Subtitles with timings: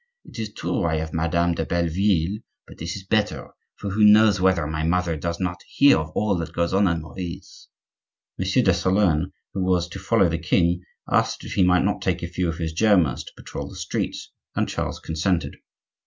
[0.25, 4.41] It is true, I have Madame de Belleville, but this is better; for who knows
[4.41, 7.67] whether my mother does not hear of all that goes on at Marie's?"
[8.35, 12.23] Monsieur de Solern, who was to follow the king, asked if he might not take
[12.23, 15.57] a few of his Germans to patrol the streets, and Charles consented.